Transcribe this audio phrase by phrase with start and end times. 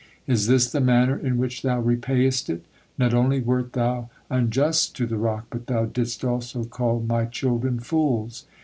[0.25, 2.65] Is this the manner in which thou repayest it?
[2.97, 7.79] Not only wert thou unjust to the rock, but thou didst also call My children
[7.79, 8.45] fools.